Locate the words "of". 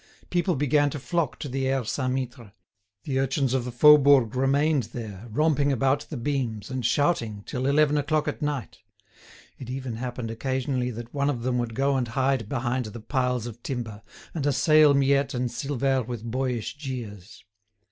3.53-3.65, 11.29-11.43, 13.45-13.61